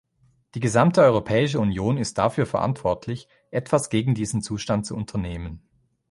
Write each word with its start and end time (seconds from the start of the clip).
Die 0.55 0.59
gesamte 0.59 1.03
Europäische 1.03 1.59
Union 1.59 1.97
ist 1.99 2.17
dafür 2.17 2.47
verantwortlich, 2.47 3.27
etwas 3.51 3.91
gegen 3.91 4.15
diesen 4.15 4.41
Zustand 4.41 4.87
zu 4.87 4.95
unternehmen. 4.95 5.61